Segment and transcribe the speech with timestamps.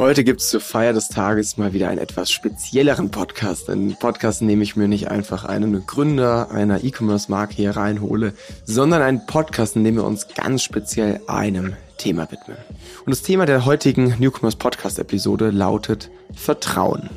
[0.00, 3.68] Heute gibt es zur Feier des Tages mal wieder einen etwas spezielleren Podcast.
[3.68, 8.32] Einen Podcast, in dem ich mir nicht einfach einen Gründer einer E-Commerce-Marke hier reinhole,
[8.64, 12.56] sondern einen Podcast, in dem wir uns ganz speziell einem Thema widmen.
[13.04, 17.10] Und das Thema der heutigen Newcomers Podcast Episode lautet Vertrauen.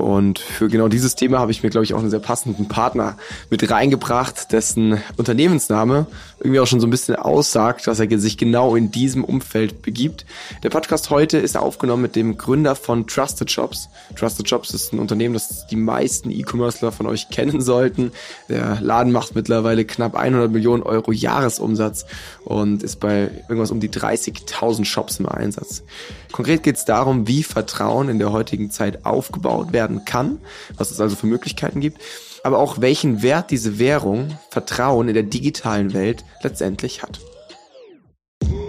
[0.00, 3.16] Und für genau dieses Thema habe ich mir, glaube ich, auch einen sehr passenden Partner
[3.50, 6.06] mit reingebracht, dessen Unternehmensname
[6.40, 10.24] irgendwie auch schon so ein bisschen aussagt, dass er sich genau in diesem Umfeld begibt.
[10.62, 13.88] Der Podcast heute ist aufgenommen mit dem Gründer von Trusted Shops.
[14.16, 18.12] Trusted Shops ist ein Unternehmen, das die meisten E-Commercer von euch kennen sollten.
[18.48, 22.06] Der Laden macht mittlerweile knapp 100 Millionen Euro Jahresumsatz
[22.44, 25.82] und ist bei irgendwas um die 30.000 Shops im Einsatz.
[26.32, 30.38] Konkret geht es darum, wie Vertrauen in der heutigen Zeit aufgebaut werden kann,
[30.76, 32.00] was es also für Möglichkeiten gibt,
[32.42, 37.20] aber auch welchen Wert diese Währung, Vertrauen in der digitalen Welt letztendlich hat.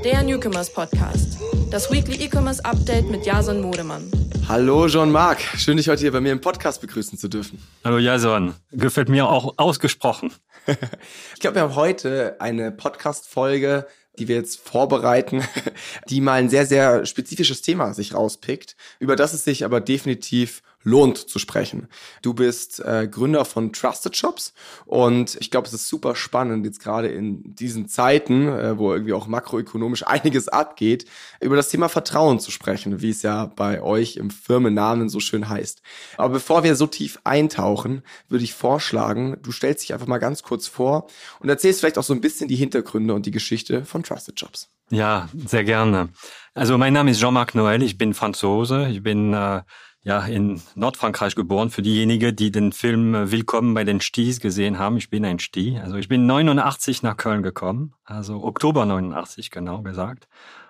[0.04, 1.38] Der Newcomers Podcast.
[1.70, 4.12] Das Weekly E-Commerce Update mit Jason Modemann.
[4.48, 7.62] Hallo Jean-Marc, schön dich heute hier bei mir im Podcast begrüßen zu dürfen.
[7.86, 10.34] Hallo Jason, gefällt mir auch ausgesprochen.
[10.68, 13.86] ich glaube, wir haben heute eine Podcast-Folge
[14.20, 15.44] die wir jetzt vorbereiten,
[16.10, 20.62] die mal ein sehr, sehr spezifisches Thema sich rauspickt, über das es sich aber definitiv
[20.84, 21.88] lohnt zu sprechen.
[22.22, 24.54] Du bist äh, Gründer von Trusted Shops
[24.86, 29.14] und ich glaube, es ist super spannend, jetzt gerade in diesen Zeiten, äh, wo irgendwie
[29.14, 31.06] auch makroökonomisch einiges abgeht,
[31.40, 35.50] über das Thema Vertrauen zu sprechen, wie es ja bei euch im Firmennamen so schön
[35.50, 35.82] heißt.
[36.18, 40.44] Aber bevor wir so tief eintauchen, würde ich vorschlagen, du stellst dich einfach mal ganz
[40.44, 41.08] kurz vor
[41.40, 44.70] und erzählst vielleicht auch so ein bisschen die Hintergründe und die Geschichte von Trusted Shops.
[44.90, 46.10] Ja, sehr gerne.
[46.54, 49.62] Also mein Name ist Jean-Marc Noël, ich bin Franzose, ich bin äh,
[50.04, 51.70] ja in Nordfrankreich geboren.
[51.70, 55.40] Für diejenigen, die den Film äh, Willkommen bei den Sties gesehen haben, ich bin ein
[55.40, 55.80] Sti.
[55.82, 60.28] Also ich bin 89 nach Köln gekommen, also Oktober 89 genau gesagt.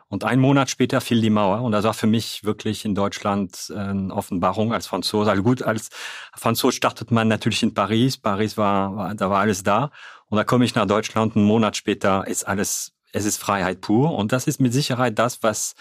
[0.10, 3.72] Und ein Monat später fiel die Mauer und das war für mich wirklich in Deutschland
[3.74, 5.30] eine Offenbarung als Franzose.
[5.30, 5.90] Also gut, als
[6.36, 8.18] Franzose startet man natürlich in Paris.
[8.18, 9.90] Paris war, war da war alles da.
[10.28, 11.38] Und da komme ich nach Deutschland.
[11.38, 14.14] Einen Monat später ist alles, es ist Freiheit pur.
[14.14, 15.76] Und das ist mit Sicherheit das, was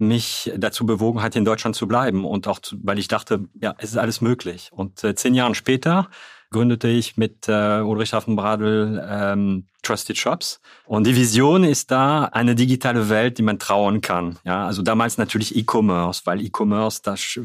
[0.00, 2.24] mich dazu bewogen hat, in Deutschland zu bleiben.
[2.24, 4.70] Und auch, weil ich dachte, ja, es ist alles möglich.
[4.72, 6.08] Und äh, zehn Jahre später
[6.50, 10.60] gründete ich mit äh, Ulrich Hafenbradl ähm, Trusted Shops.
[10.84, 14.38] Und die Vision ist da eine digitale Welt, die man trauen kann.
[14.44, 17.38] Ja, also damals natürlich E-Commerce, weil E-Commerce, das,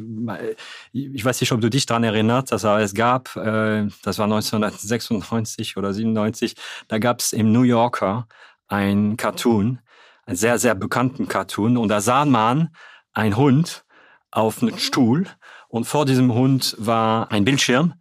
[0.92, 5.78] ich weiß nicht, ob du dich daran erinnerst, dass es gab, äh, das war 1996
[5.78, 6.56] oder 97,
[6.88, 8.28] da gab es im New Yorker
[8.68, 9.80] ein Cartoon,
[10.26, 11.78] einen sehr, sehr bekannten Cartoon.
[11.78, 12.70] Und da sah man
[13.14, 13.86] ein Hund
[14.32, 15.28] auf einem Stuhl
[15.70, 17.94] und vor diesem Hund war ein Bildschirm.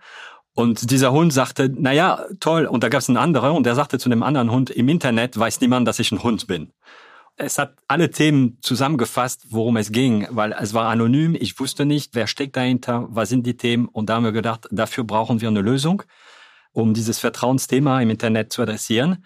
[0.55, 2.67] Und dieser Hund sagte, na ja, toll.
[2.67, 5.37] Und da gab es einen anderen und der sagte zu dem anderen Hund, im Internet
[5.39, 6.73] weiß niemand, dass ich ein Hund bin.
[7.37, 11.35] Es hat alle Themen zusammengefasst, worum es ging, weil es war anonym.
[11.35, 13.89] Ich wusste nicht, wer steckt dahinter, was sind die Themen.
[13.89, 16.05] Und da haben wir gedacht, dafür brauchen wir eine Lösung,
[16.71, 19.25] um dieses Vertrauensthema im Internet zu adressieren.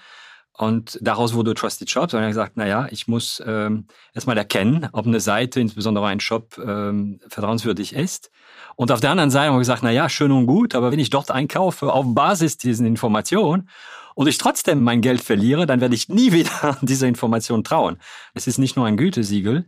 [0.58, 5.06] Und daraus wurde Trusted er hat gesagt, na ja, ich muss ähm, erstmal erkennen, ob
[5.06, 8.32] eine Seite, insbesondere ein Shop, ähm, vertrauenswürdig ist.
[8.74, 10.98] Und auf der anderen Seite haben wir gesagt, na ja, schön und gut, aber wenn
[10.98, 13.68] ich dort einkaufe auf Basis dieser Information
[14.16, 17.98] und ich trotzdem mein Geld verliere, dann werde ich nie wieder dieser Information trauen.
[18.34, 19.64] Es ist nicht nur ein Gütesiegel,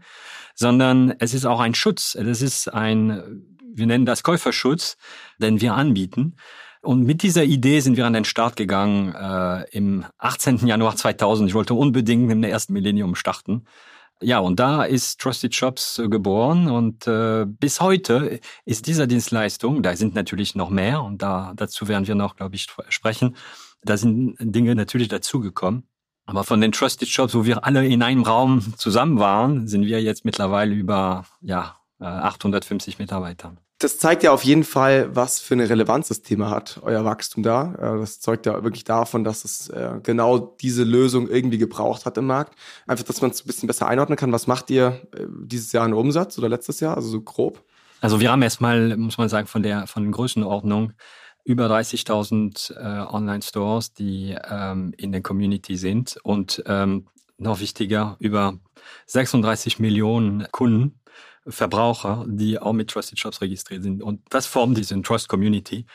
[0.57, 2.17] sondern es ist auch ein Schutz.
[2.17, 4.97] Es ist ein, wir nennen das Käuferschutz,
[5.39, 6.35] den wir anbieten.
[6.83, 10.67] Und mit dieser Idee sind wir an den Start gegangen äh, im 18.
[10.67, 11.49] Januar 2000.
[11.49, 13.67] Ich wollte unbedingt im ersten Millennium starten.
[14.23, 19.83] Ja, und da ist Trusted Shops äh, geboren und äh, bis heute ist diese Dienstleistung,
[19.83, 23.37] da sind natürlich noch mehr und da dazu werden wir noch, glaube ich, sprechen.
[23.83, 25.85] Da sind Dinge natürlich dazugekommen.
[26.27, 30.03] Aber von den Trusted Shops, wo wir alle in einem Raum zusammen waren, sind wir
[30.03, 35.55] jetzt mittlerweile über ja, 850 äh, Mitarbeiter das zeigt ja auf jeden Fall, was für
[35.55, 37.97] eine Relevanz das Thema hat, euer Wachstum da.
[37.99, 42.27] Das zeugt ja wirklich davon, dass es äh, genau diese Lösung irgendwie gebraucht hat im
[42.27, 42.55] Markt.
[42.87, 44.33] Einfach, dass man es ein bisschen besser einordnen kann.
[44.33, 47.65] Was macht ihr äh, dieses Jahr in Umsatz oder letztes Jahr, also so grob?
[48.03, 50.93] Also wir haben erstmal, muss man sagen, von der von Größenordnung
[51.45, 57.07] über 30.000 äh, Online-Stores, die ähm, in der Community sind und ähm,
[57.39, 58.59] noch wichtiger, über
[59.07, 61.00] 36 Millionen Kunden,
[61.47, 64.03] Verbraucher, die auch mit Trusted Shops registriert sind.
[64.03, 65.87] Und das formt diese Trust Community.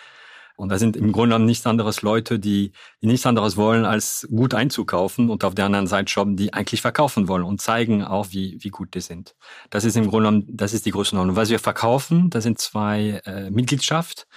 [0.58, 2.72] Und da sind im Grunde genommen nichts anderes Leute, die,
[3.02, 6.82] die nichts anderes wollen, als gut einzukaufen und auf der anderen Seite shoppen, die eigentlich
[6.82, 9.36] verkaufen wollen und zeigen auch, wie, wie gut die sind.
[9.70, 11.36] Das ist im Grunde genommen, das ist die Größenordnung.
[11.36, 14.28] Was wir verkaufen, das sind zwei äh, Mitgliedschaft.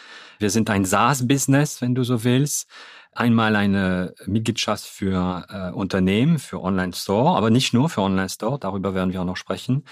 [0.41, 2.69] Wir sind ein SaaS-Business, wenn du so willst.
[3.13, 9.13] Einmal eine Mitgliedschaft für äh, Unternehmen, für Online-Store, aber nicht nur für Online-Store, darüber werden
[9.13, 9.85] wir auch noch sprechen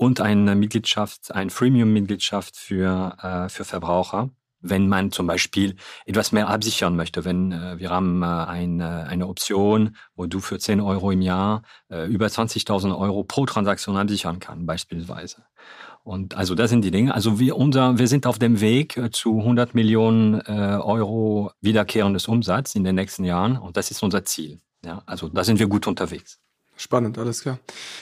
[0.00, 4.30] und eine Mitgliedschaft, ein Freemium-Mitgliedschaft für, äh, für Verbraucher
[4.62, 7.24] wenn man zum Beispiel etwas mehr absichern möchte.
[7.24, 11.62] Wenn äh, wir haben äh, ein, eine Option, wo du für 10 Euro im Jahr
[11.88, 15.46] äh, über 20.000 Euro pro Transaktion absichern kann, beispielsweise.
[16.04, 17.14] Und also das sind die Dinge.
[17.14, 22.28] Also wir, unser, wir sind auf dem Weg äh, zu 100 Millionen äh, Euro wiederkehrendes
[22.28, 23.56] Umsatz in den nächsten Jahren.
[23.56, 24.60] Und das ist unser Ziel.
[24.84, 26.38] Ja, also da sind wir gut unterwegs.
[26.80, 27.58] Spannend, alles klar.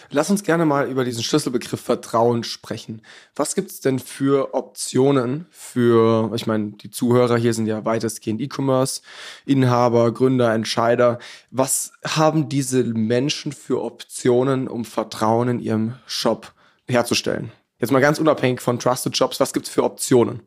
[0.08, 3.02] Lass uns gerne mal über diesen Schlüsselbegriff Vertrauen sprechen.
[3.34, 8.40] Was gibt es denn für Optionen für, ich meine, die Zuhörer hier sind ja weitestgehend
[8.40, 9.00] E-Commerce,
[9.46, 11.18] Inhaber, Gründer, Entscheider.
[11.50, 16.52] Was haben diese Menschen für Optionen, um Vertrauen in ihrem Shop
[16.86, 17.50] herzustellen?
[17.80, 20.42] Jetzt mal ganz unabhängig von Trusted Jobs, was gibt es für Optionen?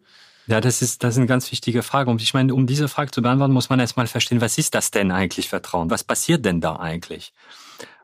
[0.48, 2.10] Ja, das ist, das ist eine ganz wichtige Frage.
[2.10, 4.90] Und ich meine, um diese Frage zu beantworten, muss man erstmal verstehen, was ist das
[4.90, 5.90] denn eigentlich Vertrauen?
[5.90, 7.34] Was passiert denn da eigentlich?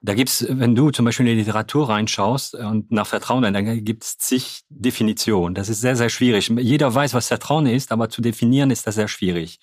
[0.02, 4.18] Da gibt's, wenn du zum Beispiel in die Literatur reinschaust und nach Vertrauen, dann gibt's
[4.18, 5.56] zig Definitionen.
[5.56, 6.50] Das ist sehr, sehr schwierig.
[6.50, 9.60] Jeder weiß, was Vertrauen ist, aber zu definieren ist das sehr schwierig.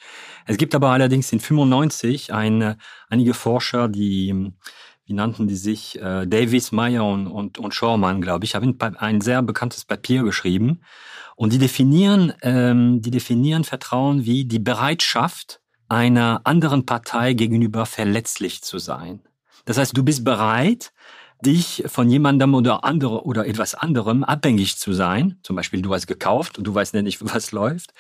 [0.46, 2.76] Es gibt aber allerdings in 95 ein,
[3.08, 4.52] einige Forscher, die
[5.06, 9.20] wie nannten die sich, äh, Davis, Meyer und, und, und Schormann, glaube ich, haben ein
[9.20, 10.80] sehr bekanntes Papier geschrieben.
[11.36, 18.62] Und die definieren, ähm, die definieren Vertrauen wie die Bereitschaft, einer anderen Partei gegenüber verletzlich
[18.62, 19.20] zu sein.
[19.64, 20.92] Das heißt, du bist bereit,
[21.44, 25.38] dich von jemandem oder andere oder etwas anderem abhängig zu sein.
[25.42, 27.92] Zum Beispiel, du hast gekauft und du weißt nicht, was läuft.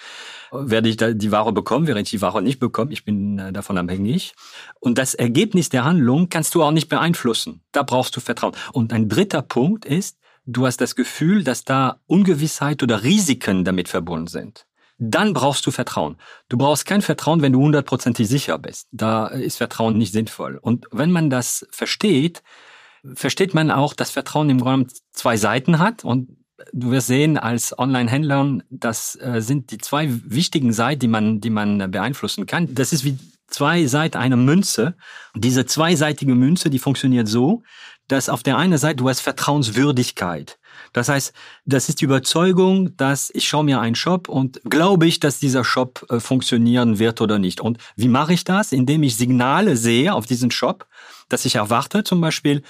[0.52, 3.78] Werde ich die Ware bekommen, werde ich die Ware nicht bekommen, ich bin äh, davon
[3.78, 4.34] abhängig.
[4.80, 7.62] Und das Ergebnis der Handlung kannst du auch nicht beeinflussen.
[7.72, 8.54] Da brauchst du Vertrauen.
[8.72, 13.88] Und ein dritter Punkt ist, du hast das Gefühl, dass da Ungewissheit oder Risiken damit
[13.88, 14.66] verbunden sind
[14.98, 16.16] dann brauchst du Vertrauen.
[16.48, 18.88] Du brauchst kein Vertrauen, wenn du hundertprozentig sicher bist.
[18.92, 20.58] Da ist Vertrauen nicht sinnvoll.
[20.58, 22.42] Und wenn man das versteht,
[23.14, 26.36] versteht man auch, dass Vertrauen im Grunde zwei Seiten hat und
[26.72, 31.50] du wirst sehen als Online-Händler, das äh, sind die zwei wichtigen Seiten, die man, die
[31.50, 32.74] man beeinflussen kann.
[32.74, 33.18] Das ist wie
[33.48, 34.94] zwei Seiten einer Münze.
[35.34, 37.62] Diese zweiseitige Münze, die funktioniert so,
[38.08, 40.58] dass auf der einen Seite du hast Vertrauenswürdigkeit.
[40.94, 41.34] Das heißt,
[41.66, 45.64] das ist die Überzeugung, dass ich schaue mir einen Shop und glaube ich, dass dieser
[45.64, 47.60] Shop äh, funktionieren wird oder nicht.
[47.60, 48.72] Und wie mache ich das?
[48.72, 50.86] Indem ich Signale sehe auf diesen Shop,
[51.28, 52.62] dass ich erwarte zum Beispiel,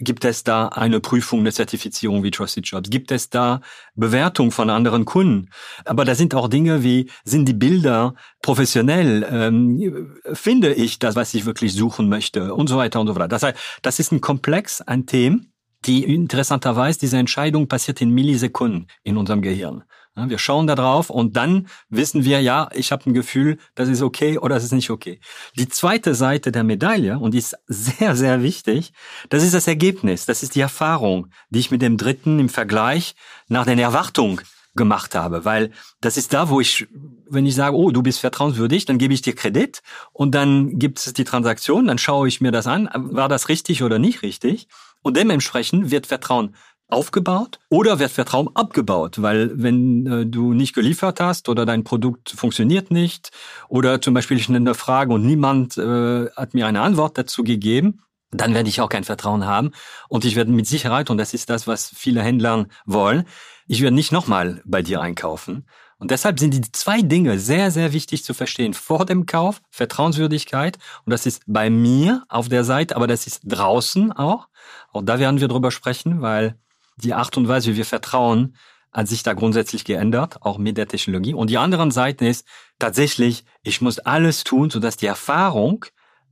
[0.00, 2.88] Gibt es da eine Prüfung, eine Zertifizierung wie Trusted Jobs?
[2.88, 3.60] Gibt es da
[3.96, 5.50] Bewertung von anderen Kunden?
[5.84, 9.26] Aber da sind auch Dinge wie, sind die Bilder professionell?
[9.28, 12.54] Ähm, finde ich das, was ich wirklich suchen möchte?
[12.54, 13.26] Und so weiter und so weiter.
[13.26, 15.52] Das heißt, das ist ein Komplex an Themen,
[15.88, 19.84] die interessanterweise, diese Entscheidung passiert in Millisekunden in unserem Gehirn.
[20.14, 24.02] Wir schauen da drauf und dann wissen wir, ja, ich habe ein Gefühl, das ist
[24.02, 25.20] okay oder das ist nicht okay.
[25.54, 28.92] Die zweite Seite der Medaille, und die ist sehr, sehr wichtig,
[29.28, 33.14] das ist das Ergebnis, das ist die Erfahrung, die ich mit dem dritten im Vergleich
[33.46, 34.40] nach den Erwartungen
[34.74, 35.70] gemacht habe, weil
[36.00, 36.86] das ist da, wo ich,
[37.28, 39.82] wenn ich sage, oh, du bist vertrauenswürdig, dann gebe ich dir Kredit
[40.12, 43.82] und dann gibt es die Transaktion, dann schaue ich mir das an, war das richtig
[43.82, 44.68] oder nicht richtig
[45.02, 46.54] und dementsprechend wird Vertrauen
[46.88, 52.30] aufgebaut oder wird Vertrauen abgebaut, weil wenn äh, du nicht geliefert hast oder dein Produkt
[52.30, 53.30] funktioniert nicht
[53.68, 57.44] oder zum Beispiel ich stelle eine Frage und niemand äh, hat mir eine Antwort dazu
[57.44, 58.00] gegeben,
[58.30, 59.72] dann werde ich auch kein Vertrauen haben
[60.08, 63.24] und ich werde mit Sicherheit, und das ist das, was viele Händler wollen,
[63.66, 65.66] ich werde nicht nochmal bei dir einkaufen.
[65.98, 68.72] Und deshalb sind die zwei Dinge sehr, sehr wichtig zu verstehen.
[68.72, 70.78] Vor dem Kauf, Vertrauenswürdigkeit.
[71.04, 74.48] Und das ist bei mir auf der Seite, aber das ist draußen auch.
[74.92, 76.56] Auch da werden wir drüber sprechen, weil
[76.96, 78.54] die Art und Weise, wie wir vertrauen,
[78.92, 81.34] hat sich da grundsätzlich geändert, auch mit der Technologie.
[81.34, 82.46] Und die andere Seite ist
[82.78, 85.84] tatsächlich, ich muss alles tun, sodass die Erfahrung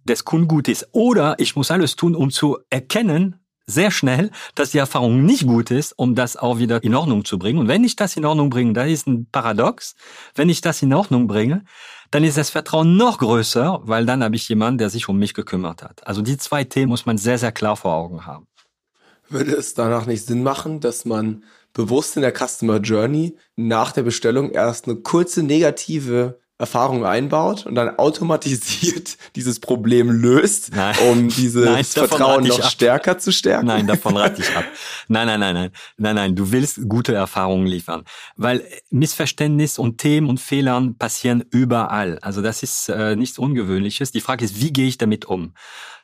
[0.05, 0.89] des Kunden gut ist.
[0.93, 5.71] Oder ich muss alles tun, um zu erkennen, sehr schnell, dass die Erfahrung nicht gut
[5.71, 7.59] ist, um das auch wieder in Ordnung zu bringen.
[7.59, 9.97] Und wenn ich das in Ordnung bringe, das ist ein Paradox,
[10.35, 11.65] wenn ich das in Ordnung bringe,
[12.13, 15.35] dann ist das Vertrauen noch größer, weil dann habe ich jemanden, der sich um mich
[15.35, 16.07] gekümmert hat.
[16.07, 18.47] Also die zwei Themen muss man sehr, sehr klar vor Augen haben.
[19.29, 21.43] Würde es danach nicht Sinn machen, dass man
[21.73, 27.75] bewusst in der Customer Journey nach der Bestellung erst eine kurze negative Erfahrung einbaut und
[27.75, 30.95] dann automatisiert dieses Problem löst, nein.
[31.11, 32.71] um dieses nein, Vertrauen noch ab.
[32.71, 33.67] stärker zu stärken?
[33.67, 34.65] Nein, davon rate ich ab.
[35.09, 38.05] Nein, nein, nein, nein, nein, nein, du willst gute Erfahrungen liefern,
[38.37, 42.19] weil Missverständnis und Themen und Fehlern passieren überall.
[42.21, 44.11] Also das ist äh, nichts Ungewöhnliches.
[44.13, 45.53] Die Frage ist, wie gehe ich damit um?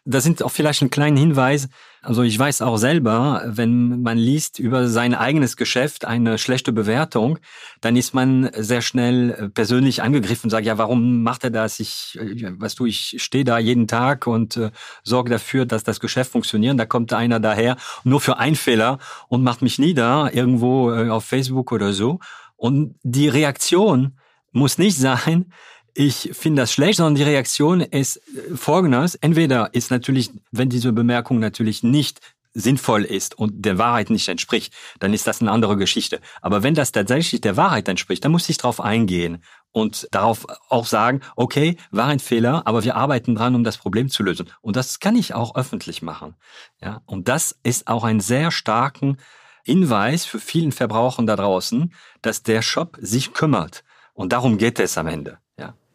[0.05, 1.69] Das sind auch vielleicht ein kleiner Hinweis.
[2.05, 7.39] Also ich weiß auch selber, wenn man liest über sein eigenes Geschäft eine schlechte Bewertung,
[7.81, 11.79] dann ist man sehr schnell äh, persönlich angegriffen und sagt, ja, warum macht er das?
[11.79, 14.73] Ich, äh, weißt du, ich stehe da jeden Tag und äh,
[15.05, 16.77] sorge dafür, dass das Geschäft funktioniert.
[16.77, 21.25] Da kommt einer daher nur für einen Fehler und macht mich nieder irgendwo äh, auf
[21.25, 22.19] Facebook oder so.
[22.57, 24.19] Und die Reaktion
[24.51, 25.53] muss nicht sein,
[25.95, 29.15] ich finde das schlecht, sondern die Reaktion ist äh, folgendes.
[29.17, 32.21] Entweder ist natürlich, wenn diese Bemerkung natürlich nicht
[32.55, 36.21] sinnvoll ist und der Wahrheit nicht entspricht, dann ist das eine andere Geschichte.
[36.43, 40.87] Aber wenn das tatsächlich der Wahrheit entspricht, dann muss ich darauf eingehen und darauf auch
[40.87, 44.51] sagen, okay, war ein Fehler, aber wir arbeiten dran, um das Problem zu lösen.
[44.61, 46.37] Und das kann ich auch öffentlich machen.
[46.81, 49.17] Ja, und das ist auch ein sehr starken
[49.65, 53.83] Hinweis für vielen Verbrauchern da draußen, dass der Shop sich kümmert.
[54.13, 55.39] Und darum geht es am Ende.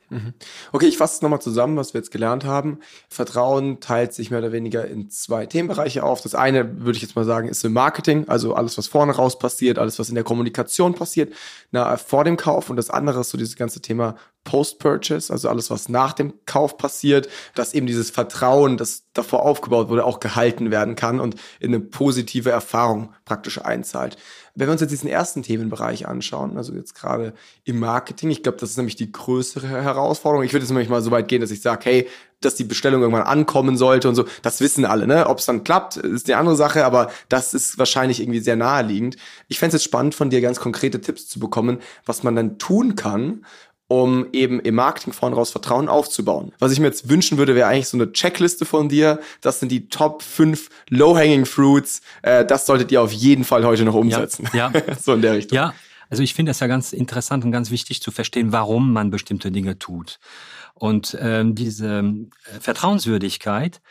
[0.09, 0.33] Mhm.
[0.71, 2.79] Okay, ich fasse es nochmal zusammen, was wir jetzt gelernt haben.
[3.09, 6.21] Vertrauen teilt sich mehr oder weniger in zwei Themenbereiche auf.
[6.21, 9.37] Das eine, würde ich jetzt mal sagen, ist im Marketing, also alles, was vorne raus
[9.37, 11.33] passiert, alles, was in der Kommunikation passiert,
[11.71, 12.69] na, vor dem Kauf.
[12.69, 14.15] Und das andere ist so dieses ganze Thema
[14.47, 19.89] Post-Purchase, also alles, was nach dem Kauf passiert, dass eben dieses Vertrauen, das davor aufgebaut
[19.89, 24.15] wurde, auch gehalten werden kann und in eine positive Erfahrung praktisch einzahlt.
[24.55, 27.33] Wenn wir uns jetzt diesen ersten Themenbereich anschauen, also jetzt gerade
[27.65, 30.45] im Marketing, ich glaube, das ist nämlich die größere Herausforderung.
[30.45, 32.07] Ich würde jetzt nämlich mal so weit gehen, dass ich sage, hey,
[32.41, 35.27] dass die Bestellung irgendwann ankommen sollte und so, das wissen alle, ne?
[35.27, 39.17] Ob es dann klappt, ist die andere Sache, aber das ist wahrscheinlich irgendwie sehr naheliegend.
[39.47, 42.59] Ich fände es jetzt spannend, von dir ganz konkrete Tipps zu bekommen, was man dann
[42.59, 43.43] tun kann,
[43.87, 46.51] um eben im Marketing vorn raus Vertrauen aufzubauen.
[46.59, 49.19] Was ich mir jetzt wünschen würde, wäre eigentlich so eine Checkliste von dir.
[49.41, 52.01] Das sind die Top 5 Low-Hanging Fruits.
[52.21, 54.49] Äh, das solltet ihr auf jeden Fall heute noch umsetzen.
[54.53, 54.81] Ja, ja.
[55.01, 55.55] so in der Richtung.
[55.55, 55.73] Ja,
[56.09, 59.51] also ich finde das ja ganz interessant und ganz wichtig zu verstehen, warum man bestimmte
[59.51, 60.19] Dinge tut.
[60.73, 63.81] Und ähm, diese äh, Vertrauenswürdigkeit,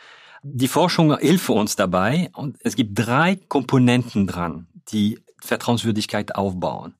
[0.43, 2.29] die Forschung hilft uns dabei.
[2.33, 6.95] Und es gibt drei Komponenten dran, die Vertrauenswürdigkeit aufbauen.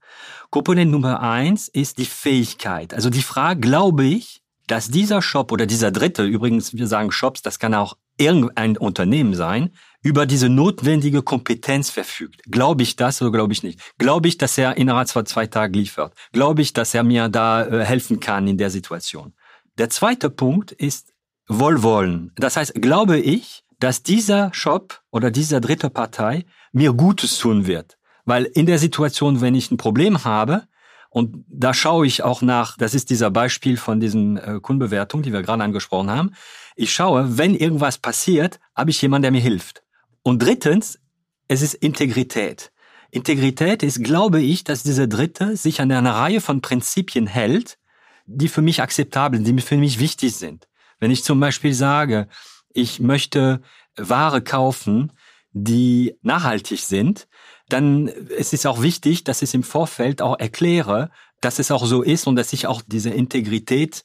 [0.50, 2.94] Komponent Nummer eins ist die Fähigkeit.
[2.94, 7.41] Also die Frage, glaube ich, dass dieser Shop oder dieser Dritte, übrigens, wir sagen Shops,
[7.41, 9.72] das kann auch irgendein Unternehmen sein,
[10.03, 12.41] über diese notwendige Kompetenz verfügt.
[12.50, 13.79] Glaube ich das oder glaube ich nicht?
[13.98, 16.13] Glaube ich, dass er innerhalb von zwei Tagen liefert?
[16.34, 19.34] Glaube ich, dass er mir da äh, helfen kann in der Situation?
[19.77, 21.13] Der zweite Punkt ist
[21.48, 22.34] Wohlwollen.
[22.36, 27.97] Das heißt, glaube ich, dass dieser Shop oder dieser dritte Partei mir Gutes tun wird.
[28.28, 30.68] Weil in der Situation, wenn ich ein Problem habe,
[31.10, 35.32] und da schaue ich auch nach, das ist dieser Beispiel von diesen äh, Kundenbewertungen, die
[35.32, 36.32] wir gerade angesprochen haben.
[36.76, 39.82] Ich schaue, wenn irgendwas passiert, habe ich jemanden, der mir hilft.
[40.24, 41.00] Und drittens,
[41.48, 42.74] es ist Integrität.
[43.12, 47.78] Integrität ist, glaube ich, dass dieser Dritte sich an einer Reihe von Prinzipien hält,
[48.26, 50.68] die für mich akzeptabel, die für mich wichtig sind.
[51.00, 52.28] Wenn ich zum Beispiel sage,
[52.74, 53.62] ich möchte
[53.96, 55.14] Ware kaufen,
[55.54, 57.30] die nachhaltig sind,
[57.70, 61.10] dann es ist auch wichtig, dass ich im Vorfeld auch erkläre,
[61.42, 64.04] dass es auch so ist und dass ich auch diese Integrität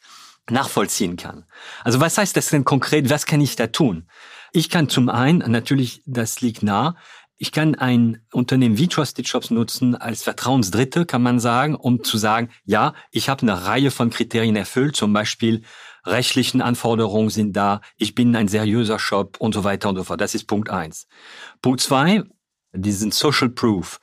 [0.51, 1.45] nachvollziehen kann.
[1.85, 3.11] Also was heißt das denn konkret?
[3.11, 4.09] Was kann ich da tun?
[4.53, 6.97] Ich kann zum einen, natürlich, das liegt nah,
[7.37, 12.19] ich kann ein Unternehmen wie Trusted Shops nutzen als Vertrauensdritte, kann man sagen, um zu
[12.19, 15.63] sagen, ja, ich habe eine Reihe von Kriterien erfüllt, zum Beispiel
[16.05, 20.21] rechtlichen Anforderungen sind da, ich bin ein seriöser Shop und so weiter und so fort.
[20.21, 21.09] Das ist Punkt eins.
[21.63, 22.23] Punkt zwei,
[22.73, 24.01] diesen Social Proof.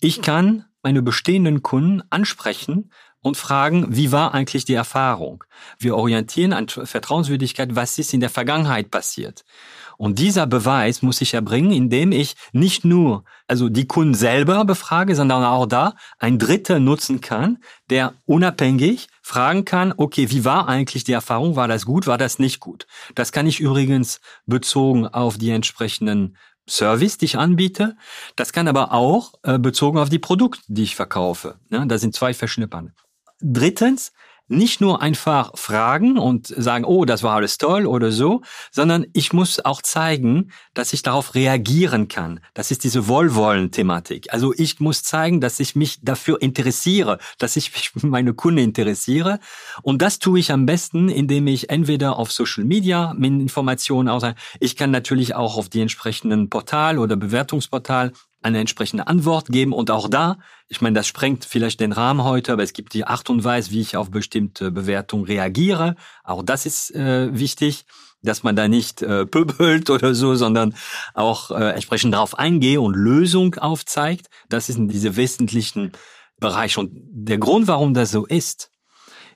[0.00, 2.90] Ich kann meine bestehenden Kunden ansprechen
[3.20, 5.44] und fragen, wie war eigentlich die Erfahrung?
[5.78, 9.44] Wir orientieren an Vertrauenswürdigkeit, was ist in der Vergangenheit passiert?
[9.96, 15.14] Und dieser Beweis muss ich erbringen, indem ich nicht nur also die Kunden selber befrage,
[15.14, 21.04] sondern auch da ein Dritter nutzen kann, der unabhängig fragen kann, okay, wie war eigentlich
[21.04, 21.54] die Erfahrung?
[21.54, 22.08] War das gut?
[22.08, 22.88] War das nicht gut?
[23.14, 26.36] Das kann ich übrigens bezogen auf die entsprechenden
[26.68, 27.96] Service, die ich anbiete.
[28.36, 31.58] Das kann aber auch äh, bezogen auf die Produkte, die ich verkaufe.
[31.70, 32.94] Ja, da sind zwei verschiedene Bande.
[33.40, 34.12] Drittens,
[34.48, 39.32] nicht nur einfach fragen und sagen, oh, das war alles toll oder so, sondern ich
[39.32, 42.40] muss auch zeigen, dass ich darauf reagieren kann.
[42.54, 44.32] Das ist diese Wohlwollen-Thematik.
[44.32, 48.58] Also ich muss zeigen, dass ich mich dafür interessiere, dass ich mich für meine Kunden
[48.58, 49.38] interessiere.
[49.82, 54.22] Und das tue ich am besten, indem ich entweder auf Social Media mit Informationen aus,
[54.60, 59.72] ich kann natürlich auch auf die entsprechenden Portal oder Bewertungsportal eine entsprechende Antwort geben.
[59.72, 63.04] Und auch da, ich meine, das sprengt vielleicht den Rahmen heute, aber es gibt die
[63.04, 65.96] Art und Weise, wie ich auf bestimmte Bewertungen reagiere.
[66.24, 67.84] Auch das ist äh, wichtig,
[68.22, 70.74] dass man da nicht äh, pöbelt oder so, sondern
[71.14, 74.28] auch äh, entsprechend darauf eingehe und Lösung aufzeigt.
[74.48, 75.92] Das sind diese wesentlichen
[76.38, 76.80] Bereiche.
[76.80, 78.70] Und der Grund, warum das so ist,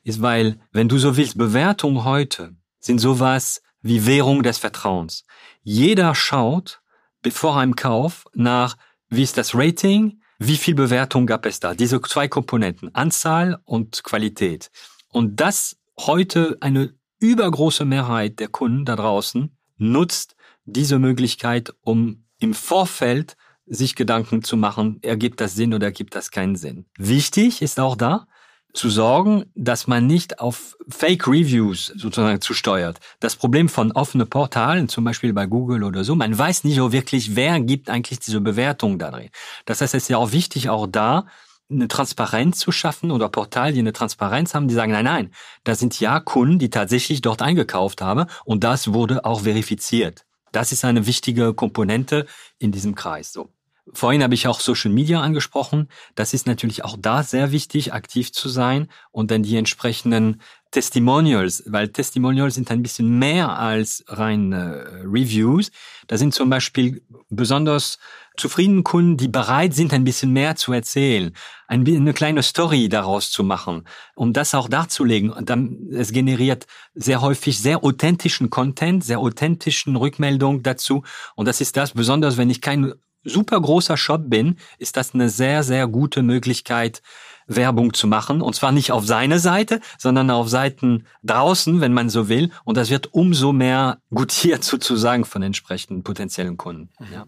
[0.03, 5.25] ist, weil, wenn du so willst, Bewertung heute sind sowas wie Währung des Vertrauens.
[5.63, 6.81] Jeder schaut
[7.23, 8.77] bevor einem Kauf nach,
[9.09, 11.75] wie ist das Rating, wie viel Bewertung gab es da.
[11.75, 14.71] Diese zwei Komponenten, Anzahl und Qualität.
[15.11, 22.53] Und das heute eine übergroße Mehrheit der Kunden da draußen nutzt diese Möglichkeit, um im
[22.53, 23.37] Vorfeld
[23.67, 26.87] sich Gedanken zu machen, ergibt das Sinn oder ergibt das keinen Sinn.
[26.99, 28.27] Wichtig ist auch da,
[28.77, 33.01] zu sorgen, dass man nicht auf Fake Reviews sozusagen zusteuert.
[33.21, 36.93] Das Problem von offenen Portalen, zum Beispiel bei Google oder so, man weiß nicht so
[36.93, 39.31] wirklich, wer gibt eigentlich diese Bewertung da drin.
[39.65, 41.27] Das heißt, es ist ja auch wichtig, auch da
[41.69, 45.33] eine Transparenz zu schaffen oder Portal, die eine Transparenz haben, die sagen, nein, nein,
[45.65, 50.25] da sind ja Kunden, die tatsächlich dort eingekauft haben und das wurde auch verifiziert.
[50.53, 52.27] Das ist eine wichtige Komponente
[52.59, 53.33] in diesem Kreis.
[53.33, 53.49] So.
[53.93, 55.89] Vorhin habe ich auch Social Media angesprochen.
[56.17, 60.41] Das ist natürlich auch da sehr wichtig, aktiv zu sein und dann die entsprechenden
[60.73, 64.57] Testimonials, weil Testimonials sind ein bisschen mehr als rein äh,
[65.05, 65.71] Reviews.
[66.09, 67.99] Da sind zum Beispiel besonders
[68.37, 71.33] zufriedene Kunden, die bereit sind, ein bisschen mehr zu erzählen,
[71.69, 75.31] ein, eine kleine Story daraus zu machen, um das auch darzulegen.
[75.31, 81.05] Und dann, es generiert sehr häufig sehr authentischen Content, sehr authentischen Rückmeldungen dazu.
[81.37, 82.93] Und das ist das, besonders wenn ich kein
[83.27, 87.03] super großer Shop bin, ist das eine sehr, sehr gute Möglichkeit,
[87.47, 88.43] Werbung zu machen.
[88.43, 92.51] Und zwar nicht auf seine Seite, sondern auf Seiten draußen, wenn man so will.
[92.65, 96.91] Und das wird umso mehr gutiert sozusagen von entsprechenden potenziellen Kunden.
[96.99, 97.07] Mhm.
[97.13, 97.27] Ja.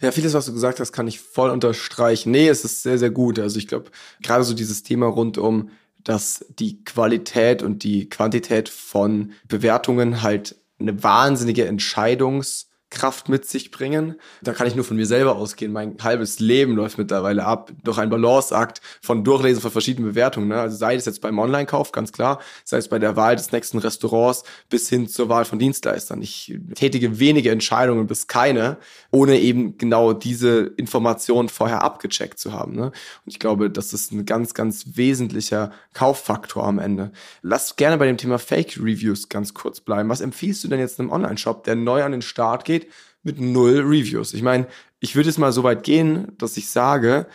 [0.00, 2.30] ja, vieles, was du gesagt hast, kann ich voll unterstreichen.
[2.30, 3.38] Nee, es ist sehr, sehr gut.
[3.38, 3.90] Also ich glaube,
[4.22, 5.70] gerade so dieses Thema rund um,
[6.02, 13.70] dass die Qualität und die Quantität von Bewertungen halt eine wahnsinnige Entscheidungs- Kraft mit sich
[13.70, 14.16] bringen.
[14.42, 15.72] Da kann ich nur von mir selber ausgehen.
[15.72, 20.48] Mein halbes Leben läuft mittlerweile ab durch einen Balanceakt von Durchlesen von verschiedenen Bewertungen.
[20.48, 20.60] Ne?
[20.60, 23.78] Also sei es jetzt beim Online-Kauf, ganz klar, sei es bei der Wahl des nächsten
[23.78, 26.20] Restaurants bis hin zur Wahl von Dienstleistern.
[26.20, 28.76] Ich tätige wenige Entscheidungen bis keine,
[29.12, 32.74] ohne eben genau diese Informationen vorher abgecheckt zu haben.
[32.74, 32.86] Ne?
[32.86, 32.92] Und
[33.26, 37.12] ich glaube, das ist ein ganz, ganz wesentlicher Kauffaktor am Ende.
[37.42, 40.08] Lass gerne bei dem Thema Fake Reviews ganz kurz bleiben.
[40.08, 42.79] Was empfiehlst du denn jetzt einem Online-Shop, der neu an den Start geht?
[42.80, 44.34] Steht mit null Reviews.
[44.34, 44.66] Ich meine,
[44.98, 47.26] ich würde jetzt mal so weit gehen, dass ich sage,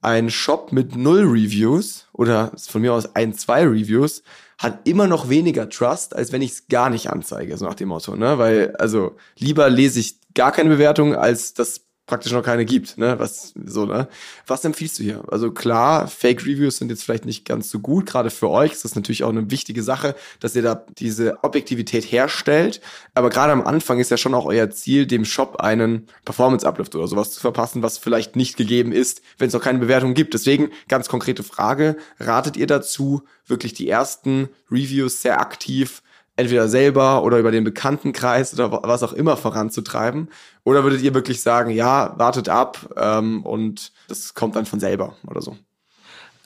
[0.00, 4.22] ein Shop mit null Reviews oder von mir aus ein, zwei Reviews
[4.58, 7.88] hat immer noch weniger Trust, als wenn ich es gar nicht anzeige, so nach dem
[7.88, 8.38] Motto, ne?
[8.38, 13.18] Weil, also, lieber lese ich gar keine Bewertung, als das praktisch noch keine gibt, ne?
[13.18, 14.08] Was so, ne?
[14.46, 15.22] Was empfiehlst du hier?
[15.30, 18.84] Also klar, Fake Reviews sind jetzt vielleicht nicht ganz so gut, gerade für euch ist
[18.84, 22.82] das natürlich auch eine wichtige Sache, dass ihr da diese Objektivität herstellt,
[23.14, 26.94] aber gerade am Anfang ist ja schon auch euer Ziel, dem Shop einen Performance Uplift
[26.94, 30.34] oder sowas zu verpassen, was vielleicht nicht gegeben ist, wenn es noch keine Bewertung gibt.
[30.34, 36.02] Deswegen ganz konkrete Frage, ratet ihr dazu, wirklich die ersten Reviews sehr aktiv
[36.36, 40.30] entweder selber oder über den Bekanntenkreis oder was auch immer voranzutreiben?
[40.64, 45.16] Oder würdet ihr wirklich sagen, ja, wartet ab ähm, und das kommt dann von selber
[45.26, 45.56] oder so?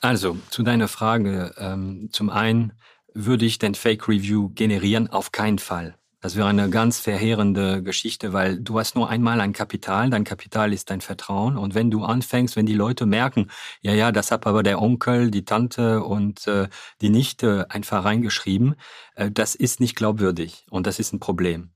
[0.01, 1.53] Also zu deiner Frage.
[1.57, 2.73] Ähm, zum einen
[3.13, 5.09] würde ich den Fake Review generieren?
[5.09, 5.98] Auf keinen Fall.
[6.21, 10.73] Das wäre eine ganz verheerende Geschichte, weil du hast nur einmal ein Kapital, dein Kapital
[10.73, 13.49] ist dein Vertrauen und wenn du anfängst, wenn die Leute merken,
[13.81, 16.67] ja, ja, das hat aber der Onkel, die Tante und äh,
[16.99, 18.75] die Nichte einfach reingeschrieben,
[19.15, 21.71] äh, das ist nicht glaubwürdig und das ist ein Problem.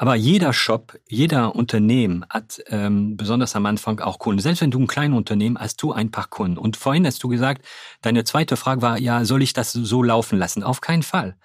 [0.00, 4.40] Aber jeder Shop, jeder Unternehmen hat ähm, besonders am Anfang auch Kunden.
[4.40, 6.56] Selbst wenn du ein kleines Unternehmen hast, du ein paar Kunden.
[6.56, 7.66] Und vorhin hast du gesagt,
[8.00, 10.62] deine zweite Frage war, ja, soll ich das so laufen lassen?
[10.62, 11.36] Auf keinen Fall.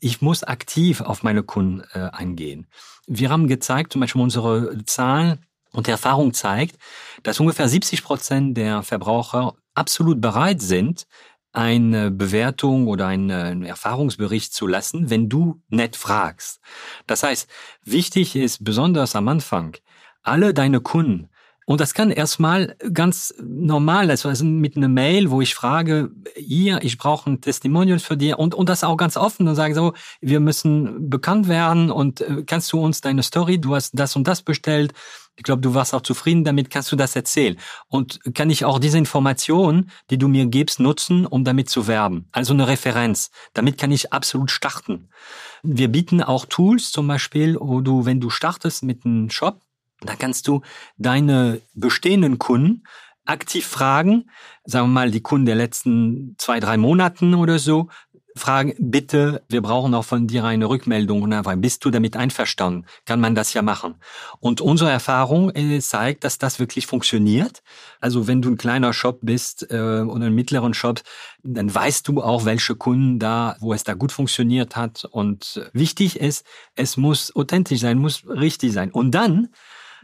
[0.00, 2.66] Ich muss aktiv auf meine Kunden äh, eingehen.
[3.06, 6.78] Wir haben gezeigt, zum Beispiel unsere Zahlen und Erfahrung zeigt,
[7.22, 11.06] dass ungefähr 70 Prozent der Verbraucher absolut bereit sind,
[11.52, 16.60] eine Bewertung oder einen Erfahrungsbericht zu lassen, wenn du nett fragst.
[17.06, 17.48] Das heißt,
[17.84, 19.76] wichtig ist besonders am Anfang,
[20.22, 21.28] alle deine Kunden
[21.64, 26.98] und das kann erstmal ganz normal, also mit einer Mail, wo ich frage, hier, ich
[26.98, 30.40] brauche ein Testimonial für dir und, und das auch ganz offen und sage so, wir
[30.40, 34.42] müssen bekannt werden und äh, kannst du uns deine Story, du hast das und das
[34.42, 34.92] bestellt,
[35.36, 37.56] ich glaube, du warst auch zufrieden damit, kannst du das erzählen.
[37.88, 42.28] Und kann ich auch diese Information, die du mir gibst, nutzen, um damit zu werben.
[42.32, 43.30] Also eine Referenz.
[43.54, 45.08] Damit kann ich absolut starten.
[45.62, 49.60] Wir bieten auch Tools zum Beispiel, wo du, wenn du startest mit einem Shop,
[50.00, 50.62] da kannst du
[50.98, 52.82] deine bestehenden Kunden
[53.24, 54.30] aktiv fragen,
[54.64, 57.88] sagen wir mal die Kunden der letzten zwei, drei Monaten oder so,
[58.34, 61.28] fragen, bitte, wir brauchen auch von dir eine Rückmeldung.
[61.60, 62.86] Bist du damit einverstanden?
[63.04, 63.94] Kann man das ja machen.
[64.40, 67.62] Und unsere Erfahrung äh, zeigt, dass das wirklich funktioniert.
[68.00, 71.00] Also wenn du ein kleiner Shop bist äh, oder einen mittleren Shop,
[71.42, 75.04] dann weißt du auch, welche Kunden da, wo es da gut funktioniert hat.
[75.10, 78.90] Und wichtig ist, es muss authentisch sein, muss richtig sein.
[78.90, 79.48] Und dann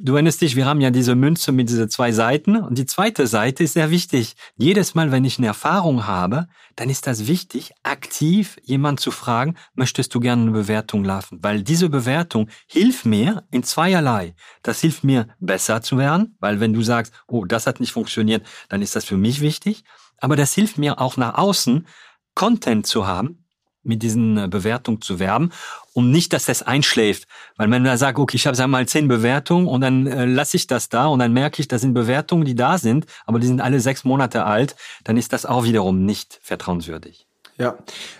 [0.01, 3.27] Du erinnerst dich, wir haben ja diese Münze mit diesen zwei Seiten und die zweite
[3.27, 4.37] Seite ist sehr wichtig.
[4.57, 9.57] Jedes Mal, wenn ich eine Erfahrung habe, dann ist das wichtig, aktiv jemand zu fragen,
[9.75, 11.41] möchtest du gerne eine Bewertung laufen?
[11.43, 14.37] Weil diese Bewertung hilft mir in zweierlei.
[14.63, 18.47] Das hilft mir besser zu werden, weil wenn du sagst, oh, das hat nicht funktioniert,
[18.69, 19.83] dann ist das für mich wichtig.
[20.19, 21.89] Aber das hilft mir auch nach außen,
[22.35, 23.48] Content zu haben,
[23.83, 25.51] mit diesen äh, Bewertungen zu werben
[25.99, 27.27] um nicht, dass das einschläft.
[27.57, 30.57] Weil wenn man sagt, okay, ich habe sag mal zehn Bewertungen und dann äh, lasse
[30.57, 33.49] ich das da und dann merke ich, das sind Bewertungen, die da sind, aber die
[33.49, 37.27] sind alle sechs Monate alt, dann ist das auch wiederum nicht vertrauenswürdig.
[37.57, 37.77] Ja,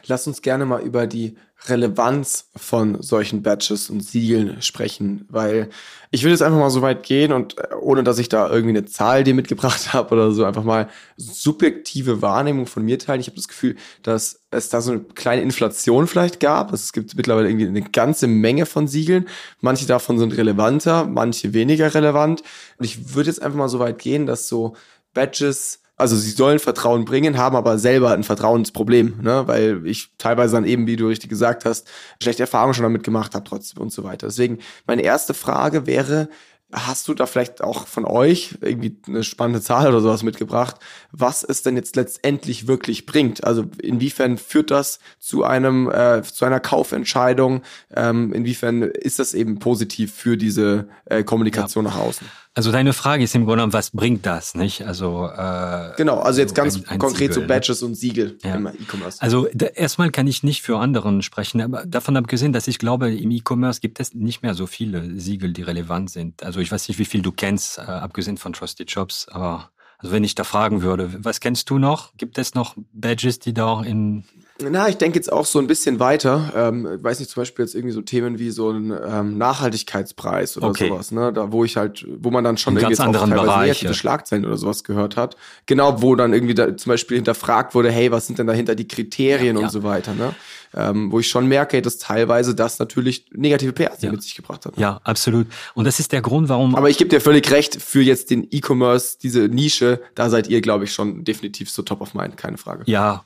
[0.07, 5.71] lass uns gerne mal über die Relevanz von solchen Badges und Siegeln sprechen, weil
[6.11, 8.77] ich will jetzt einfach mal so weit gehen und äh, ohne dass ich da irgendwie
[8.77, 13.21] eine Zahl dir mitgebracht habe oder so, einfach mal subjektive Wahrnehmung von mir teilen.
[13.21, 16.71] Ich habe das Gefühl, dass es da so eine kleine Inflation vielleicht gab.
[16.71, 19.29] Also es gibt mittlerweile irgendwie eine ganze Menge von Siegeln.
[19.61, 22.43] Manche davon sind relevanter, manche weniger relevant.
[22.79, 24.75] Und ich würde jetzt einfach mal so weit gehen, dass so
[25.13, 29.43] Badges also sie sollen Vertrauen bringen, haben aber selber ein Vertrauensproblem, ne?
[29.47, 31.89] weil ich teilweise dann eben, wie du richtig gesagt hast,
[32.23, 34.29] schlechte Erfahrungen schon damit gemacht habe trotzdem und so weiter.
[34.29, 36.29] Deswegen meine erste Frage wäre,
[36.71, 40.77] Hast du da vielleicht auch von euch irgendwie eine spannende Zahl oder sowas mitgebracht,
[41.13, 43.43] was es denn jetzt letztendlich wirklich bringt?
[43.43, 47.63] Also inwiefern führt das zu einem äh, zu einer Kaufentscheidung?
[47.97, 51.93] Ähm, inwiefern ist das eben positiv für diese äh, Kommunikation ja.
[51.93, 52.29] nach außen?
[52.59, 54.85] Also deine Frage ist im Grunde genommen, was bringt das, nicht?
[54.85, 57.47] Also äh, genau, also jetzt ganz ein, ein konkret Siegel, so ne?
[57.47, 58.57] Badges und Siegel ja.
[58.57, 59.23] im E-Commerce.
[59.23, 63.15] Also da, erstmal kann ich nicht für anderen sprechen, aber davon abgesehen, dass ich glaube,
[63.15, 66.43] im E-Commerce gibt es nicht mehr so viele Siegel, die relevant sind.
[66.43, 70.13] Also ich weiß nicht, wie viel du kennst, äh, abgesehen von Trusted Jobs, aber also
[70.13, 72.13] wenn ich da fragen würde, was kennst du noch?
[72.17, 74.25] Gibt es noch Badges, die da auch in
[74.61, 76.53] na, ich denke jetzt auch so ein bisschen weiter.
[76.55, 80.69] Ähm, weiß nicht, zum Beispiel jetzt irgendwie so Themen wie so ein ähm, Nachhaltigkeitspreis oder
[80.69, 80.89] okay.
[80.89, 81.33] sowas, ne?
[81.33, 84.57] Da wo ich halt, wo man dann schon in irgendwie ganz anderen Bereiche Schlagzeilen oder
[84.57, 85.37] sowas gehört hat.
[85.67, 88.89] Genau, wo dann irgendwie da zum Beispiel hinterfragt wurde, hey, was sind denn dahinter die
[88.89, 89.71] Kriterien ja, und ja.
[89.71, 90.35] so weiter, ne?
[90.75, 94.11] Ähm, wo ich schon merke, dass teilweise das natürlich negative PR ja.
[94.11, 94.77] mit sich gebracht hat.
[94.77, 95.47] Ja, absolut.
[95.75, 96.75] Und das ist der Grund, warum.
[96.75, 100.61] Aber ich gebe dir völlig recht, für jetzt den E-Commerce, diese Nische, da seid ihr,
[100.61, 102.83] glaube ich, schon definitiv so top of mind, keine Frage.
[102.87, 103.25] Ja,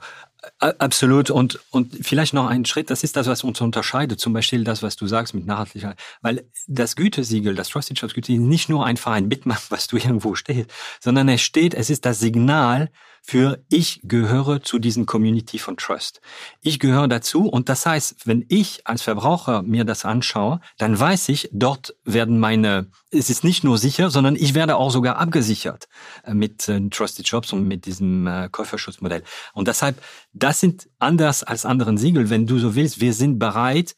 [0.59, 1.31] Absolut.
[1.31, 4.19] Und, und vielleicht noch ein Schritt, das ist das, was uns unterscheidet.
[4.19, 5.97] Zum Beispiel das, was du sagst mit Nachhaltigkeit.
[6.21, 10.35] Weil das Gütesiegel, das Trusted Shops Gütesiegel, nicht nur einfach ein Bitmap, was du irgendwo
[10.35, 12.91] steht, sondern es steht, es ist das Signal
[13.25, 16.21] für ich gehöre zu diesen Community von Trust.
[16.61, 21.29] Ich gehöre dazu und das heißt, wenn ich als Verbraucher mir das anschaue, dann weiß
[21.29, 25.89] ich, dort werden meine, es ist nicht nur sicher, sondern ich werde auch sogar abgesichert
[26.25, 29.23] äh, mit äh, Trusted Shops und mit diesem äh, Käuferschutzmodell.
[29.55, 32.29] Und deshalb, das sind anders als anderen Siegel.
[32.29, 33.95] Wenn du so willst, wir sind bereit,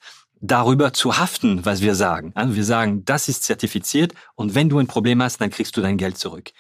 [0.46, 2.32] darüber zu haften, was wir sagen.
[2.34, 5.80] Also wir sagen, das ist zertifiziert und wenn du ein Problem hast, dann kriegst du
[5.80, 6.50] dein Geld zurück.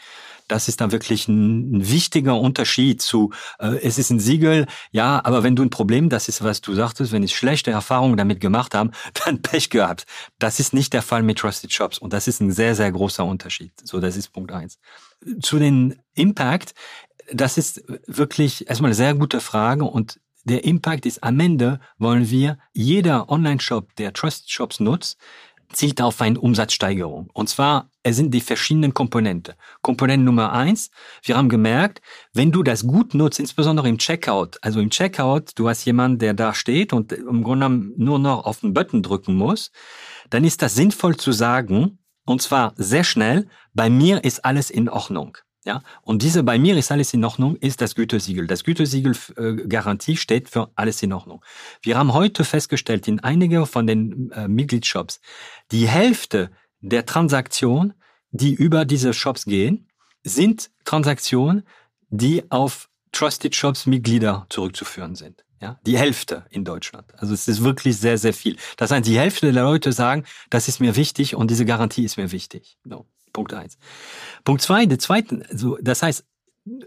[0.48, 5.24] Das ist dann wirklich ein, ein wichtiger Unterschied zu, äh, es ist ein Siegel, ja,
[5.24, 8.40] aber wenn du ein Problem, das ist, was du sagtest, wenn ich schlechte Erfahrungen damit
[8.40, 8.90] gemacht habe,
[9.24, 10.04] dann Pech gehabt.
[10.38, 13.24] Das ist nicht der Fall mit Trusted Shops und das ist ein sehr, sehr großer
[13.24, 13.72] Unterschied.
[13.82, 14.78] So, das ist Punkt eins.
[15.40, 16.74] Zu den Impact,
[17.32, 22.28] das ist wirklich erstmal eine sehr gute Frage und der Impact ist am Ende wollen
[22.28, 25.18] wir jeder Online-Shop, der Trusted Shops nutzt,
[25.76, 27.30] zielt auf eine Umsatzsteigerung.
[27.32, 29.54] Und zwar, es sind die verschiedenen Komponenten.
[29.82, 30.90] Komponente Nummer eins,
[31.22, 32.00] wir haben gemerkt,
[32.32, 36.34] wenn du das gut nutzt, insbesondere im Checkout, also im Checkout, du hast jemanden, der
[36.34, 39.70] da steht und im Grunde genommen nur noch auf den Button drücken muss,
[40.30, 44.88] dann ist das sinnvoll zu sagen, und zwar sehr schnell, bei mir ist alles in
[44.88, 45.36] Ordnung.
[45.64, 48.46] Ja, und diese bei mir ist alles in Ordnung, ist das Gütesiegel.
[48.46, 51.42] Das Gütesiegel äh, Garantie steht für alles in Ordnung.
[51.80, 55.20] Wir haben heute festgestellt, in einigen von den äh, Mitgliedsshops,
[55.72, 56.50] die Hälfte
[56.80, 57.94] der Transaktionen,
[58.30, 59.88] die über diese Shops gehen,
[60.22, 61.64] sind Transaktionen,
[62.10, 65.44] die auf Trusted Shops Mitglieder zurückzuführen sind.
[65.62, 67.14] Ja, die Hälfte in Deutschland.
[67.16, 68.58] Also es ist wirklich sehr, sehr viel.
[68.76, 72.18] Das heißt, die Hälfte der Leute sagen, das ist mir wichtig und diese Garantie ist
[72.18, 72.76] mir wichtig.
[72.84, 73.06] No.
[73.34, 73.76] Punkt eins.
[74.44, 76.24] Punkt zwei, der zweite, also das heißt,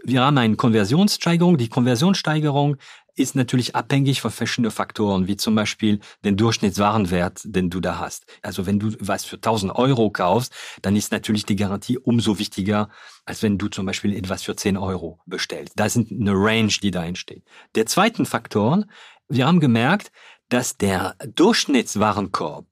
[0.02, 1.56] wir haben eine Konversionssteigerung.
[1.56, 2.78] Die Konversionssteigerung
[3.14, 8.26] ist natürlich abhängig von verschiedenen Faktoren, wie zum Beispiel den Durchschnittswarenwert, den du da hast.
[8.42, 12.88] Also wenn du was für 1000 Euro kaufst, dann ist natürlich die Garantie umso wichtiger,
[13.24, 15.74] als wenn du zum Beispiel etwas für 10 Euro bestellst.
[15.76, 17.44] Da sind eine Range, die da entsteht.
[17.76, 18.84] Der zweite Faktor
[19.28, 20.10] wir haben gemerkt,
[20.48, 22.66] dass der Durchschnittswarenkorb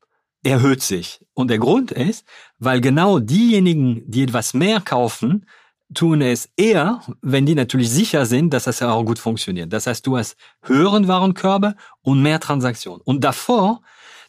[0.46, 1.20] erhöht sich.
[1.34, 2.24] Und der Grund ist,
[2.58, 5.46] weil genau diejenigen, die etwas mehr kaufen,
[5.92, 9.72] tun es eher, wenn die natürlich sicher sind, dass das auch gut funktioniert.
[9.72, 13.02] Das heißt, du hast höheren Warenkörbe und mehr Transaktionen.
[13.04, 13.82] Und davor,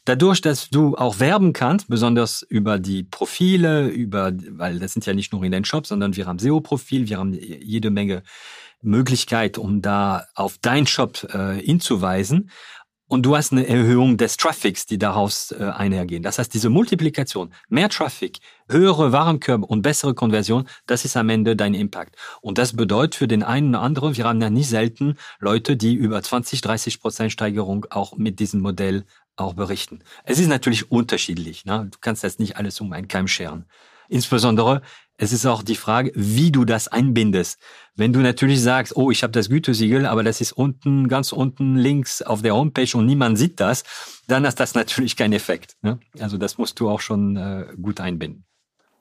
[0.05, 5.13] dadurch, dass du auch werben kannst, besonders über die Profile, über, weil das sind ja
[5.13, 8.23] nicht nur in den Shops, sondern wir haben SEO-Profil, wir haben jede Menge
[8.81, 12.51] Möglichkeit, um da auf dein Shop äh, hinzuweisen.
[13.09, 16.23] Und du hast eine Erhöhung des Traffics, die daraus äh, einhergehen.
[16.23, 18.39] Das heißt, diese Multiplikation, mehr Traffic,
[18.69, 22.17] höhere Warenkörbe und bessere Konversion, das ist am Ende dein Impact.
[22.41, 25.93] Und das bedeutet für den einen oder anderen, wir haben ja nicht selten Leute, die
[25.93, 29.05] über 20, 30 Prozent Steigerung auch mit diesem Modell
[29.37, 29.99] auch berichten.
[30.25, 31.63] Es ist natürlich unterschiedlich.
[31.63, 31.87] Ne?
[31.89, 33.65] Du kannst das nicht alles um einen Keim scheren.
[34.09, 34.81] Insbesondere
[35.17, 37.59] es ist auch die Frage, wie du das einbindest.
[37.95, 41.75] Wenn du natürlich sagst, oh, ich habe das Gütesiegel, aber das ist unten, ganz unten
[41.75, 43.83] links auf der Homepage und niemand sieht das,
[44.27, 45.75] dann hat das natürlich keinen Effekt.
[45.81, 45.99] Ne?
[46.19, 48.46] Also das musst du auch schon äh, gut einbinden.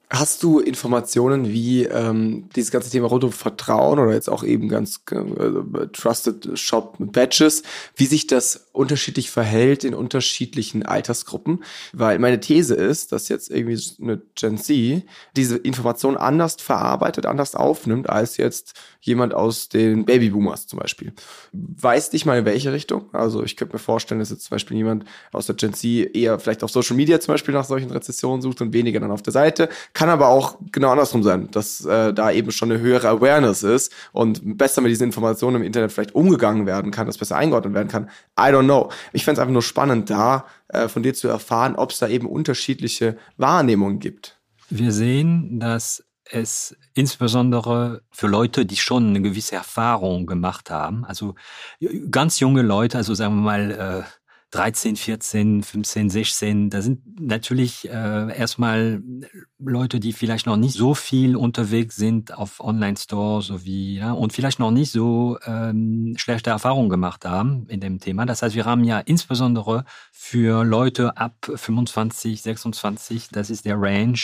[0.08, 4.68] Hast du Informationen, wie ähm, dieses ganze Thema rund um Vertrauen oder jetzt auch eben
[4.68, 7.64] ganz äh, Trusted Shop Badges,
[7.96, 11.64] wie sich das unterschiedlich verhält in unterschiedlichen Altersgruppen?
[11.92, 15.02] Weil meine These ist, dass jetzt irgendwie eine Gen Z
[15.34, 21.14] diese Information anders verarbeitet, anders aufnimmt als jetzt jemand aus den Babyboomers zum Beispiel.
[21.52, 23.12] Weiß nicht mal in welche Richtung.
[23.12, 26.38] Also ich könnte mir vorstellen, dass jetzt zum Beispiel jemand aus der Gen Z eher
[26.38, 29.32] vielleicht auf Social Media zum Beispiel nach solchen Rezessionen sucht und weniger dann auf der
[29.32, 33.62] Seite kann aber auch genau andersrum sein, dass äh, da eben schon eine höhere Awareness
[33.62, 37.72] ist und besser mit diesen Informationen im Internet vielleicht umgegangen werden kann, dass besser eingeordnet
[37.72, 38.10] werden kann.
[38.38, 38.90] I don't know.
[39.14, 42.08] Ich fände es einfach nur spannend, da äh, von dir zu erfahren, ob es da
[42.08, 44.38] eben unterschiedliche Wahrnehmungen gibt.
[44.68, 51.36] Wir sehen, dass es insbesondere für Leute, die schon eine gewisse Erfahrung gemacht haben, also
[52.10, 54.25] ganz junge Leute, also sagen wir mal äh,
[54.56, 59.02] 13, 14, 15, 16, da sind natürlich äh, erstmal
[59.58, 64.58] Leute, die vielleicht noch nicht so viel unterwegs sind auf Online-Stores sowie ja, und vielleicht
[64.58, 68.24] noch nicht so ähm, schlechte Erfahrungen gemacht haben in dem Thema.
[68.24, 74.18] Das heißt, wir haben ja insbesondere für Leute ab 25, 26, das ist der Range,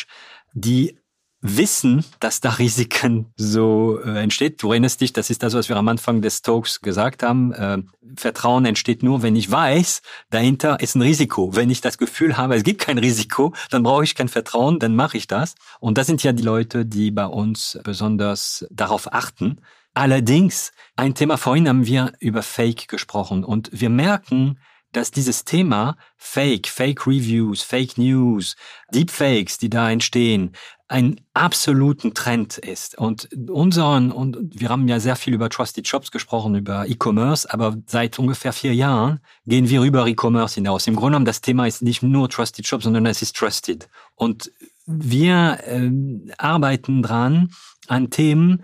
[0.55, 0.97] die
[1.43, 4.63] wissen, dass da Risiken so äh, entsteht.
[4.63, 7.53] Du erinnerst dich, das ist das, was wir am Anfang des Talks gesagt haben.
[7.53, 7.79] Äh,
[8.17, 11.55] Vertrauen entsteht nur, wenn ich weiß, dahinter ist ein Risiko.
[11.55, 14.95] Wenn ich das Gefühl habe, es gibt kein Risiko, dann brauche ich kein Vertrauen, dann
[14.95, 15.57] mache ich das.
[15.81, 19.59] Und das sind ja die Leute, die bei uns besonders darauf achten.
[19.95, 24.59] Allerdings, ein Thema vorhin haben wir über Fake gesprochen und wir merken,
[24.93, 28.57] dass dieses Thema Fake, Fake Reviews, Fake News,
[28.93, 30.53] Deepfakes, die da entstehen,
[30.89, 32.99] ein absoluten Trend ist.
[32.99, 37.77] Und unseren, und wir haben ja sehr viel über Trusted Shops gesprochen, über E-Commerce, aber
[37.87, 40.87] seit ungefähr vier Jahren gehen wir über E-Commerce hinaus.
[40.87, 43.89] Im Grunde genommen, das Thema ist nicht nur Trusted Shops, sondern es ist Trusted.
[44.17, 44.53] Und
[44.87, 45.91] wir äh,
[46.37, 47.51] arbeiten dran
[47.89, 48.63] an Themen,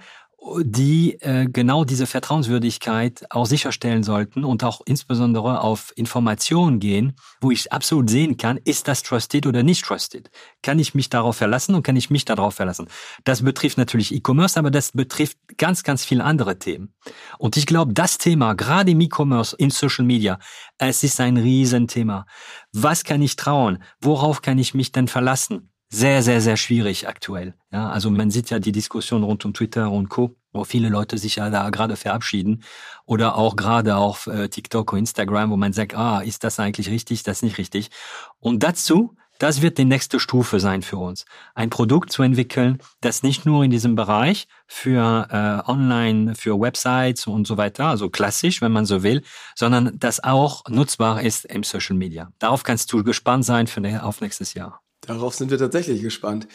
[0.63, 7.51] die äh, genau diese Vertrauenswürdigkeit auch sicherstellen sollten und auch insbesondere auf Informationen gehen, wo
[7.51, 10.31] ich absolut sehen kann, ist das trusted oder nicht trusted?
[10.63, 12.89] Kann ich mich darauf verlassen und kann ich mich darauf verlassen?
[13.25, 16.95] Das betrifft natürlich E-Commerce, aber das betrifft ganz, ganz viele andere Themen.
[17.39, 20.39] Und ich glaube, das Thema, gerade im E-Commerce, in Social Media,
[20.79, 22.27] es ist ein Riesenthema.
[22.73, 23.83] Was kann ich trauen?
[24.01, 25.71] Worauf kann ich mich denn verlassen?
[25.91, 27.55] Sehr, sehr, sehr schwierig aktuell.
[27.73, 31.19] Ja, also man sieht ja die Diskussion rund um Twitter und Co., wo viele Leute
[31.19, 32.63] sich ja da gerade verabschieden
[33.05, 36.91] oder auch gerade auf äh, TikTok und Instagram, wo man sagt, ah, ist das eigentlich
[36.91, 37.91] richtig, das nicht richtig?
[38.39, 41.25] Und dazu, das wird die nächste Stufe sein für uns,
[41.55, 47.27] ein Produkt zu entwickeln, das nicht nur in diesem Bereich für äh, Online, für Websites
[47.27, 49.23] und so weiter, also klassisch, wenn man so will,
[49.55, 52.33] sondern das auch nutzbar ist im Social Media.
[52.39, 54.81] Darauf kannst du gespannt sein für auf nächstes Jahr.
[55.09, 56.47] Darauf sind wir tatsächlich gespannt.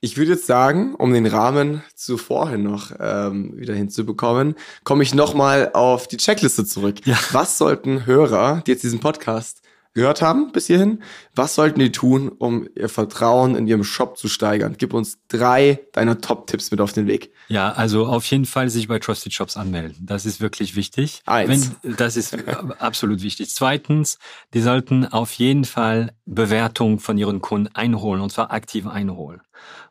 [0.00, 5.14] Ich würde jetzt sagen, um den Rahmen zu vorhin noch ähm, wieder hinzubekommen, komme ich
[5.14, 6.96] nochmal auf die Checkliste zurück.
[7.06, 7.16] Ja.
[7.32, 9.62] Was sollten Hörer, die jetzt diesen Podcast
[9.94, 11.02] gehört haben bis hierhin,
[11.34, 14.74] was sollten die tun, um ihr Vertrauen in ihrem Shop zu steigern?
[14.76, 17.32] Gib uns drei deiner Top-Tipps mit auf den Weg.
[17.48, 19.96] Ja, also auf jeden Fall sich bei Trusted Shops anmelden.
[20.02, 21.22] Das ist wirklich wichtig.
[21.26, 21.72] Eins.
[21.82, 22.36] Wenn, das ist
[22.78, 23.54] absolut wichtig.
[23.54, 24.18] Zweitens,
[24.52, 29.40] die sollten auf jeden Fall Bewertungen von ihren Kunden einholen und zwar aktiv einholen.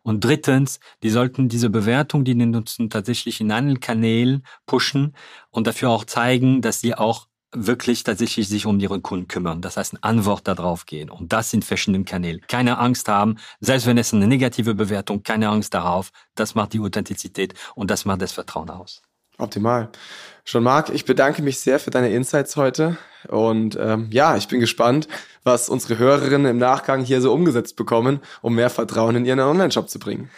[0.01, 5.15] Und drittens, die sollten diese Bewertung, die die nutzen, tatsächlich in anderen Kanälen pushen
[5.49, 9.61] und dafür auch zeigen, dass sie auch wirklich tatsächlich sich um ihren Kunden kümmern.
[9.61, 11.09] Das heißt, eine Antwort darauf gehen.
[11.09, 12.41] Und das in verschiedenen Kanälen.
[12.47, 16.11] Keine Angst haben, selbst wenn es eine negative Bewertung, keine Angst darauf.
[16.35, 19.01] Das macht die Authentizität und das macht das Vertrauen aus.
[19.37, 19.89] Optimal.
[20.45, 22.97] Jean-Marc, ich bedanke mich sehr für deine Insights heute.
[23.29, 25.07] Und ähm, ja, ich bin gespannt,
[25.43, 29.89] was unsere Hörerinnen im Nachgang hier so umgesetzt bekommen, um mehr Vertrauen in ihren Online-Shop
[29.89, 30.29] zu bringen.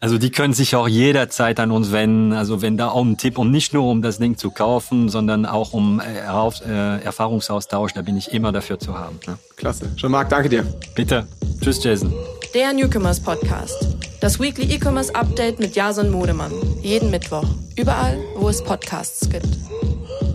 [0.00, 2.32] Also die können sich auch jederzeit an uns wenden.
[2.32, 5.46] Also wenn da auch ein Tipp, um nicht nur um das Ding zu kaufen, sondern
[5.46, 9.18] auch um äh, äh, Erfahrungsaustausch, da bin ich immer dafür zu haben.
[9.26, 9.38] Ne?
[9.56, 9.94] Klasse.
[9.96, 10.64] Jean-Marc, danke dir.
[10.94, 11.26] Bitte.
[11.60, 12.12] Tschüss, Jason.
[12.54, 13.96] Der Newcomers Podcast.
[14.20, 16.52] Das Weekly E-Commerce Update mit Jason Modemann.
[16.82, 17.46] Jeden Mittwoch.
[17.76, 19.39] Überall, wo es Podcasts gibt.
[19.44, 20.29] it.